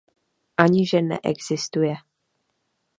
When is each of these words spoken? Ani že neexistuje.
Ani 0.57 0.81
že 0.89 1.01
neexistuje. 1.01 1.95